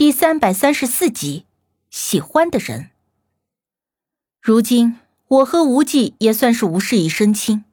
[0.00, 1.44] 第三百三十四集，
[1.90, 2.88] 喜欢的人。
[4.40, 4.96] 如今
[5.28, 7.64] 我和无忌也算是无事一身轻。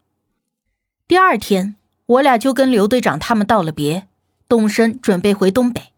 [1.07, 4.09] 第二天，我俩就跟刘队长他们道了别，
[4.49, 5.93] 动身准备回东北。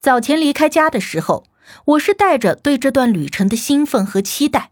[0.00, 1.44] 早前离开家的时候，
[1.84, 4.70] 我是带着对这段旅程的兴奋和期待，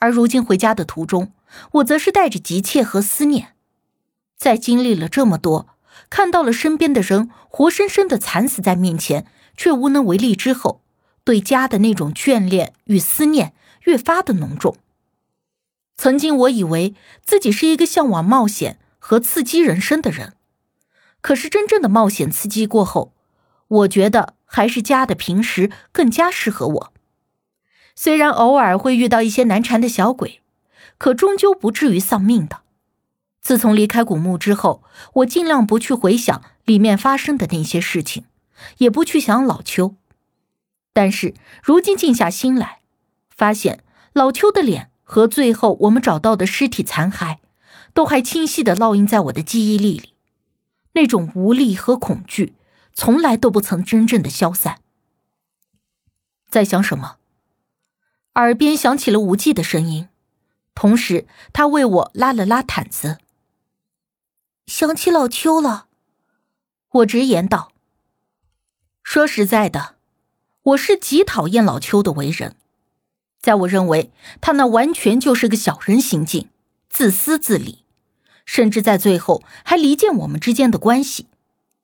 [0.00, 1.32] 而如今回家的途中，
[1.76, 3.54] 我则是带着急切和思念。
[4.36, 5.68] 在经历了这么多，
[6.10, 9.26] 看到了身边的人活生生的惨死在面前。
[9.56, 10.82] 却无能为力之后，
[11.24, 14.76] 对家的那种眷恋与思念越发的浓重。
[15.96, 20.34] 曾经我以为自己是一个向往冒险和刺激人生的人，
[21.20, 23.12] 可是真正的冒险刺激过后，
[23.68, 26.92] 我觉得还是家的平时更加适合我。
[27.94, 30.40] 虽然偶尔会遇到一些难缠的小鬼，
[30.98, 32.62] 可终究不至于丧命的。
[33.40, 34.82] 自从离开古墓之后，
[35.14, 38.24] 我尽量不去回想里面发生的那些事情。
[38.78, 39.96] 也不去想老邱，
[40.92, 42.80] 但是如今静下心来，
[43.28, 47.38] 发现老邱的脸和最后我们找到的尸体残骸，
[47.92, 50.14] 都还清晰的烙印在我的记忆力里。
[50.92, 52.54] 那种无力和恐惧，
[52.92, 54.80] 从来都不曾真正的消散。
[56.48, 57.16] 在想什么？
[58.34, 60.08] 耳边响起了无忌的声音，
[60.74, 63.18] 同时他为我拉了拉毯子。
[64.66, 65.88] 想起老邱了，
[66.90, 67.72] 我直言道。
[69.04, 69.94] 说实在的，
[70.62, 72.56] 我是极讨厌老邱的为人，
[73.38, 76.48] 在我认为他那完全就是个小人行径，
[76.88, 77.84] 自私自利，
[78.46, 81.28] 甚至在最后还离间我们之间的关系，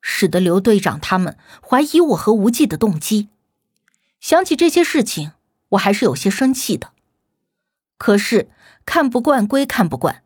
[0.01, 3.29] 使得刘队长他们怀疑我和无忌的动机。
[4.19, 5.31] 想起这些事情，
[5.69, 6.91] 我还是有些生气的。
[7.99, 8.49] 可是
[8.83, 10.23] 看不惯归看不惯，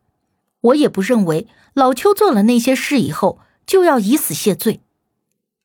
[0.61, 4.79] 我也不认为老邱做了那些事以后就要以死谢罪。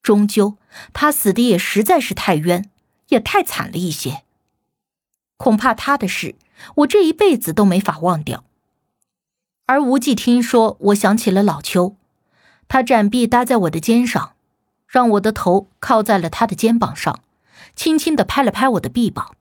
[0.03, 0.57] 终究，
[0.93, 2.71] 他死的也实在是太冤，
[3.09, 4.25] 也太惨了一些。
[5.37, 6.37] 恐怕他的事，
[6.77, 8.45] 我这一辈子都没法忘掉。
[9.67, 11.97] 而无忌听说，我想起了老邱，
[12.69, 14.35] 他展臂搭在我的肩上，
[14.87, 17.23] 让我的头靠在了他的肩膀上，
[17.75, 19.37] 轻轻的拍了拍我的臂膀。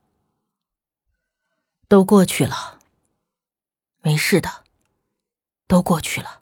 [1.88, 2.78] 都过去了，
[4.00, 4.64] 没事的，
[5.66, 6.40] 都过去了。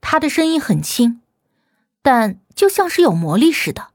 [0.00, 1.20] 他的声音很轻。
[2.06, 3.88] 但就像是有魔力似的，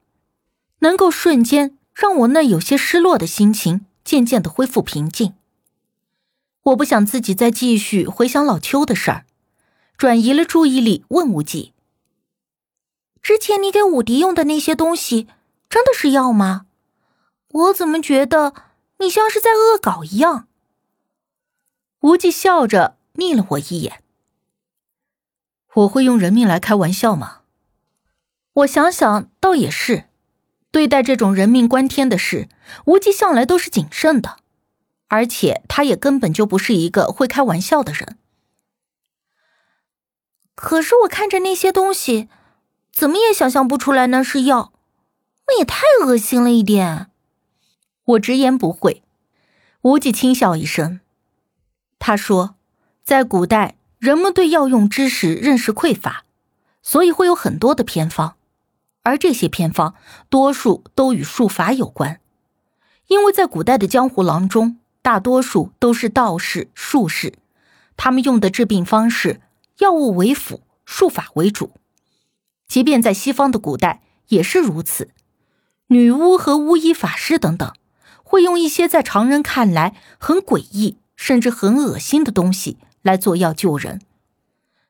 [0.80, 5.34] 能够瞬间让我那有些失落的心情渐渐的恢复平静。
[6.64, 9.26] 我不想自己再继续回想老邱的事儿，
[9.96, 11.72] 转移了注意力，问无忌
[13.24, 15.30] ：“之前你给武迪用的那些东西，
[15.70, 16.66] 真的是药吗？
[17.48, 18.54] 我怎么觉得
[19.00, 20.50] 你像是在恶搞一样？”
[22.04, 24.04] 无忌笑着睨了我一眼
[25.76, 27.38] ：“我会用人命来开玩笑吗？”
[28.54, 30.06] 我想想，倒也是，
[30.72, 32.50] 对待这种人命关天的事，
[32.86, 34.38] 无忌向来都是谨慎的，
[35.08, 38.18] 而且他也根本就不是一个会开玩笑的人。
[40.54, 42.28] 可是我看着那些东西，
[42.92, 44.74] 怎么也想象不出来那是药，
[45.48, 47.10] 那也太恶心了一点。
[48.04, 49.02] 我直言不讳。
[49.84, 51.00] 无忌轻笑一声，
[51.98, 52.56] 他说，
[53.04, 56.26] 在古代，人们对药用知识认识匮乏，
[56.84, 58.36] 所以会有很多的偏方。
[59.04, 59.96] 而这些偏方，
[60.30, 62.20] 多数都与术法有关，
[63.08, 67.34] 因为在古代的江湖郎中，大多数都是道士、术士，
[67.98, 69.42] 他们用的治病方式，
[69.80, 71.72] 药物为辅，术法为主。
[72.68, 75.10] 即便在西方的古代也是如此，
[75.88, 77.74] 女巫和巫医、法师等等，
[78.24, 84.00] 会用一些在常人看来很诡异，甚至很恶心的东西来做药救人。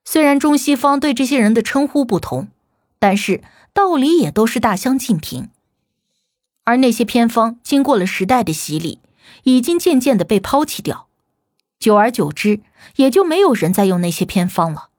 [0.04, 2.50] 虽然中西方对这些人的称呼不同，
[3.00, 3.42] 但是。
[3.74, 5.50] 道理也都是大相径庭，
[6.66, 9.00] 而那些偏方经过了时代的洗礼，
[9.44, 11.08] 已经渐渐的被抛弃掉，
[11.80, 12.60] 久而久之，
[12.98, 14.90] 也就没有人再用那些偏方了。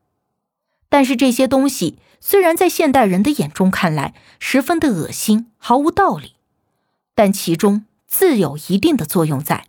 [0.89, 6.35] 但是这些东西虽然在现代人的眼中看来十分的恶心，毫无道理，
[7.15, 9.67] 但其中自有一定的作用在。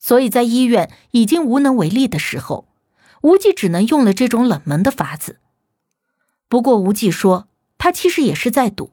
[0.00, 2.66] 所以在医院已经无能为力的时候，
[3.22, 5.38] 无忌只能用了这种冷门的法子。
[6.48, 7.46] 不过无忌说。
[7.90, 8.92] 他其实也是在赌，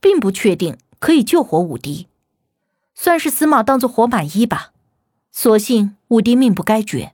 [0.00, 2.08] 并不确定可以救活武迪，
[2.94, 4.72] 算是死马当做活马医吧。
[5.30, 7.12] 所幸武迪命不该绝。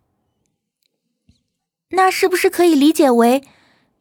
[1.89, 3.43] 那是不是可以理解为，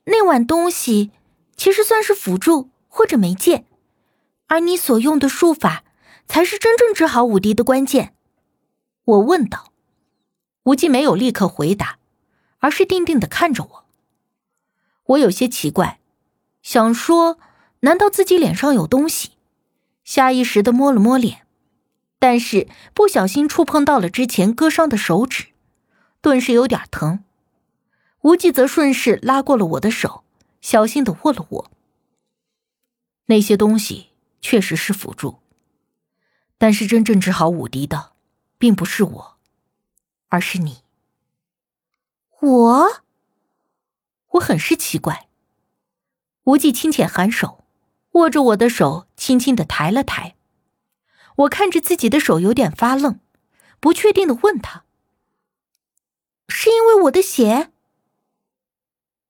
[0.03, 1.09] 那碗东西
[1.55, 3.65] 其实算是辅助或者媒介，
[4.45, 5.83] 而你所用的术法
[6.27, 8.13] 才是真正治好武迪的关键？
[9.05, 9.73] 我问道。
[10.65, 11.97] 无忌没有立刻回答，
[12.59, 13.85] 而是定定的看着我。
[15.05, 15.99] 我有些奇怪。
[16.67, 17.39] 想说，
[17.79, 19.37] 难道自己脸上有东西，
[20.03, 21.47] 下意识的摸了摸脸，
[22.19, 25.45] 但是不小心触碰到了之前割伤的手指，
[26.19, 27.23] 顿时有点疼。
[28.23, 30.25] 无忌则顺势拉过了我的手，
[30.59, 31.71] 小心的握了握。
[33.27, 34.09] 那些东西
[34.41, 35.39] 确实是辅助，
[36.57, 38.11] 但是真正治好武迪的，
[38.57, 39.37] 并不是我，
[40.27, 40.79] 而是你。
[42.41, 43.03] 我，
[44.31, 45.26] 我很是奇怪。
[46.47, 47.65] 无忌轻浅颔首，
[48.11, 50.37] 握着我的手，轻轻的抬了抬。
[51.35, 53.19] 我看着自己的手有点发愣，
[53.81, 54.85] 不确定的问他
[56.47, 57.73] ：“是因为我的血？”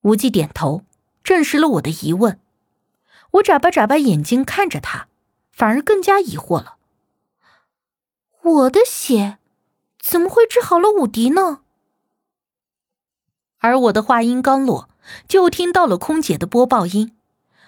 [0.01, 0.83] 无忌点头，
[1.23, 2.39] 证实了我的疑问。
[3.31, 5.07] 我眨巴眨巴眼睛看着他，
[5.51, 6.77] 反而更加疑惑了。
[8.43, 9.39] 我的血
[9.99, 11.63] 怎么会治好了武迪呢？
[13.57, 14.87] 而我的话音刚落，
[15.27, 17.15] 就听到了空姐的播报音：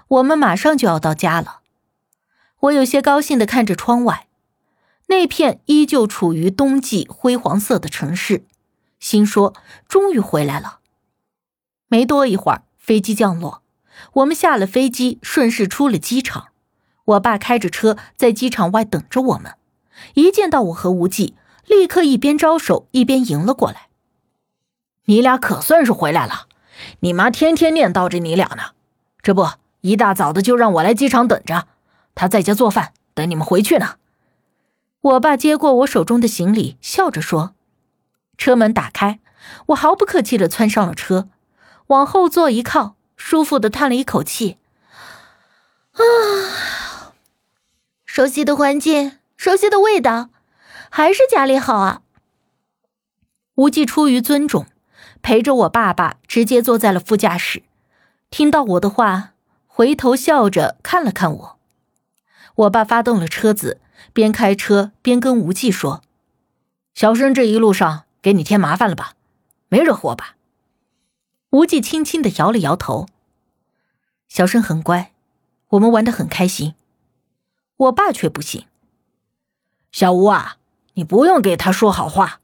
[0.07, 1.59] 我们马上就要到家了。
[2.61, 4.27] 我有些高兴的看着窗外，
[5.07, 8.45] 那片依旧处于冬季灰黄色的城市，
[8.99, 9.53] 心说
[9.87, 10.79] 终于回来了。
[11.87, 13.63] 没多一会儿，飞机降落，
[14.13, 16.49] 我们下了飞机，顺势出了机场。
[17.05, 19.55] 我爸开着车在机场外等着我们，
[20.15, 21.35] 一见到我和无忌，
[21.65, 23.87] 立刻一边招手一边迎了过来。
[25.05, 26.48] 你俩可算是回来了，
[26.99, 28.73] 你妈天天念叨着你俩呢。
[29.21, 29.47] 这不，
[29.81, 31.67] 一大早的就让我来机场等着，
[32.15, 33.95] 她在家做饭，等你们回去呢。
[35.01, 37.53] 我爸接过我手中的行李，笑着说
[38.37, 39.19] ：“车门打开，
[39.67, 41.29] 我毫不客气的窜上了车。”
[41.87, 44.59] 往后座一靠，舒服的叹了一口气，
[45.93, 46.03] 啊，
[48.05, 50.29] 熟悉的环境，熟悉的味道，
[50.91, 52.03] 还是家里好啊。
[53.55, 54.67] 无忌出于尊重，
[55.21, 57.63] 陪着我爸爸直接坐在了副驾驶，
[58.29, 59.33] 听到我的话，
[59.67, 61.59] 回头笑着看了看我。
[62.55, 63.79] 我爸发动了车子，
[64.11, 66.01] 边开车边跟无忌说
[66.93, 69.13] ：“小生这一路上给你添麻烦了吧？
[69.69, 70.35] 没惹祸吧？”
[71.51, 73.07] 无忌轻轻的摇了摇头。
[74.27, 75.11] 小生很乖，
[75.69, 76.75] 我们玩的很开心。
[77.77, 78.65] 我爸却不行。
[79.91, 80.57] 小吴啊，
[80.93, 82.41] 你不用给他说好话。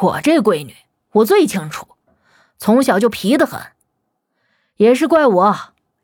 [0.00, 0.76] 我这闺女，
[1.12, 1.93] 我最清楚，
[2.58, 3.60] 从小就皮得很。
[4.76, 5.56] 也是怪我，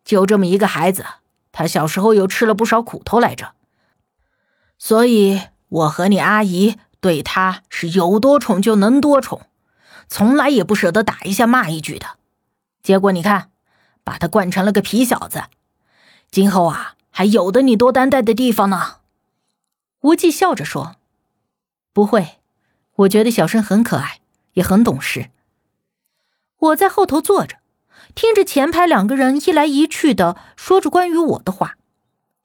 [0.04, 1.04] 就这么一个孩子，
[1.50, 3.54] 他小时候又吃了不少苦头来着。
[4.78, 9.42] 所以，我和你阿姨对他是有多宠就能多宠，
[10.08, 12.18] 从来也不舍得打一下骂一句的。
[12.82, 13.50] 结果你看，
[14.04, 15.44] 把他惯成了个皮小子，
[16.30, 18.98] 今后啊，还有的你多担待的地方呢。
[20.00, 20.96] 无忌笑着说
[21.92, 22.38] ：“不会，
[22.94, 24.20] 我觉得小生很可爱，
[24.52, 25.30] 也很懂事。”
[26.60, 27.56] 我在后头坐着，
[28.14, 31.76] 听着前排两个人一来一去的说着关于我的话，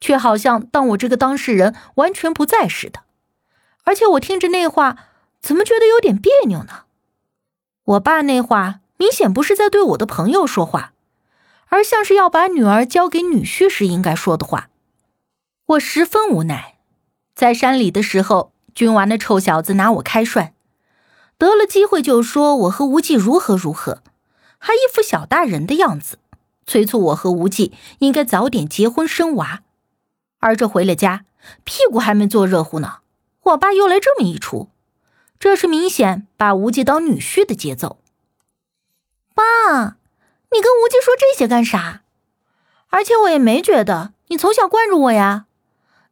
[0.01, 3.01] 却好像当我这个当事人完全不在似的。
[3.83, 4.97] 而且我听着那话，
[5.41, 6.85] 怎么觉得有点别扭呢？
[7.83, 8.81] 我爸那话。
[8.97, 10.93] 明显不是在对我的朋友说话，
[11.67, 14.69] 而像是要把女儿交给女婿时应该说的话。
[15.65, 16.77] 我十分无奈，
[17.35, 20.53] 在山里的时候，君娃那臭小子拿我开涮，
[21.37, 24.01] 得了机会就说我和无忌如何如何，
[24.57, 26.17] 还一副小大人的样子，
[26.65, 29.63] 催促我和无忌应该早点结婚生娃。
[30.39, 31.25] 而这回了家，
[31.63, 32.99] 屁股还没坐热乎呢，
[33.43, 34.69] 我爸又来这么一出，
[35.37, 37.99] 这是明显把无忌当女婿的节奏。
[39.33, 39.43] 爸，
[40.51, 42.03] 你跟无忌说这些干啥？
[42.89, 45.47] 而且我也没觉得你从小惯着我呀。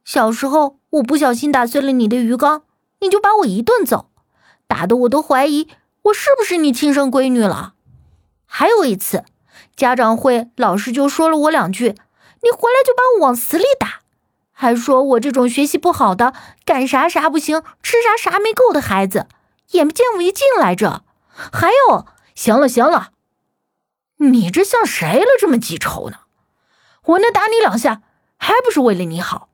[0.04, 2.64] 小时候我不小心打碎了你的鱼缸，
[3.00, 4.10] 你就把我一顿揍，
[4.74, 5.68] 打得我都怀疑
[6.02, 7.74] 我是不是你亲生闺女了。
[8.44, 9.24] 还有一次，
[9.76, 11.94] 家长会老师就说了我两句，
[12.42, 14.00] 你回来就把我往死里打，
[14.50, 19.28] 还说我这种学习不好的，干啥啥不行，吃啥啥没够的孩子，
[19.70, 21.04] 眼不见为净来着。
[21.28, 23.12] 还有，行了行了。
[24.16, 25.28] 你这像谁了？
[25.38, 26.16] 这么记仇呢？
[27.04, 28.02] 我那打你两下，
[28.36, 29.48] 还不是为了你好？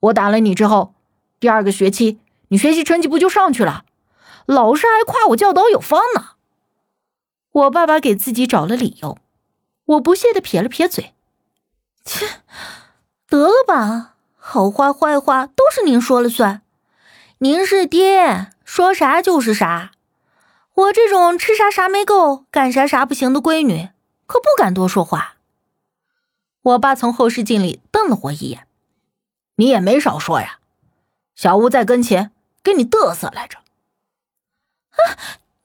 [0.00, 0.94] 我打了你之后，
[1.38, 3.84] 第二个学期你学习成绩不就上去了？
[4.48, 6.30] 老师还夸我教导有方呢。
[7.50, 9.18] 我爸爸给自己找了理由，
[9.84, 11.12] 我不屑的撇了撇嘴
[12.02, 12.40] ：“切，
[13.28, 16.62] 得了吧，好话坏话都是您说了算。
[17.40, 19.90] 您是爹，说啥就是啥。
[20.72, 23.90] 我这种吃啥啥没够，干啥啥不行的闺女。”
[24.24, 25.36] 可不敢多说话。
[26.62, 28.66] 我爸从后视镜里瞪了我一眼
[29.56, 30.58] ：“你也没少说呀，
[31.34, 32.30] 小吴在跟前
[32.62, 33.58] 跟你嘚瑟来着。”
[34.98, 35.16] 啊，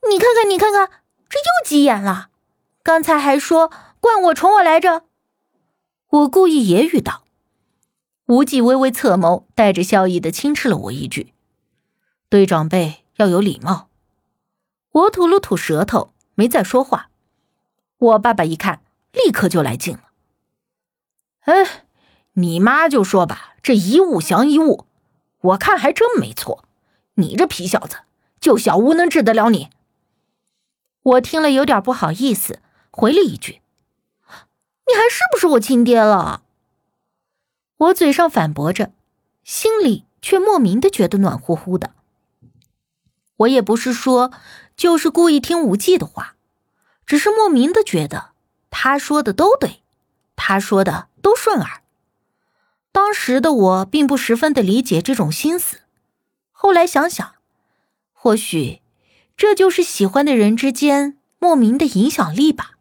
[0.10, 0.90] 你看看，你看看，
[1.30, 2.30] 这又急眼了。
[2.84, 5.04] 刚才还说惯我宠我来着。
[6.10, 7.24] 我故意揶揄道
[8.28, 11.34] ：“无忌微微侧眸，带着笑意的轻斥了我一句
[12.30, 13.90] ：“对长辈要有礼貌。”
[14.92, 17.10] 我吐了吐舌头，没再说话。
[17.98, 20.04] 我爸爸一看，立刻就来劲了
[21.46, 21.86] ：“哎，
[22.34, 24.86] 你妈就说吧，这一物降一物，
[25.40, 26.64] 我看还真没错。
[27.16, 28.02] 你这皮小子，
[28.44, 29.70] 就小巫能治得了你？”
[31.04, 32.60] 我听了有点不好意思，
[32.92, 33.62] 回了一句
[34.86, 36.44] ：“你还是不是我亲爹了？”
[37.78, 38.92] 我嘴上反驳着，
[39.46, 41.92] 心里却莫名的觉得暖乎乎的。
[43.38, 44.32] 我也不是说
[44.76, 46.36] 就是故意听无忌的话，
[47.06, 48.32] 只是莫名的觉得
[48.70, 49.82] 他说的都对，
[50.36, 51.82] 他说的都顺耳。
[52.92, 55.80] 当时的我并不十分的理解这种心思，
[56.52, 57.33] 后来想想，
[58.24, 58.80] 或许
[59.36, 62.78] 这就是喜欢的人之间莫名的影响力吧。